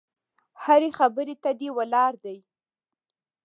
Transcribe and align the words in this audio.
هرې 0.63 0.89
خبرې 0.99 1.35
ته 1.43 1.49
دې 1.59 1.69
ولاړ 1.77 2.11
دي. 2.23 2.37